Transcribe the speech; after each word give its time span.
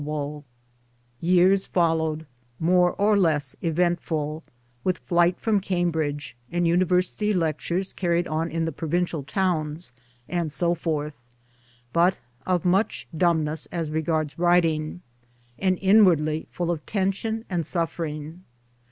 512 0.03 0.43
Towards 0.47 0.49
Democracy 1.21 1.27
Years 1.37 1.65
followed, 1.67 2.25
more 2.59 2.93
or 2.93 3.15
less 3.15 3.55
eventful, 3.61 4.43
with 4.83 4.97
flight 4.97 5.39
from 5.39 5.59
Cambridge, 5.59 6.35
and 6.51 6.67
university 6.67 7.31
lectures 7.35 7.93
carried 7.93 8.27
on 8.27 8.49
in 8.49 8.65
the 8.65 8.71
Pro 8.71 8.89
vincial 8.89 9.23
Towns, 9.23 9.93
and 10.27 10.51
so 10.51 10.73
forth; 10.73 11.13
but 11.93 12.17
of 12.47 12.65
much 12.65 13.07
dumbness 13.15 13.67
as 13.67 13.91
regards 13.91 14.39
writing; 14.39 15.01
and 15.59 15.77
inwardly 15.79 16.47
full 16.49 16.71
of 16.71 16.83
tension, 16.87 17.45
and 17.47 17.63
suffering. 17.63 18.41